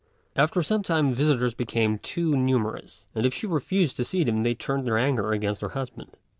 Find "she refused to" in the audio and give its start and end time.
3.35-4.03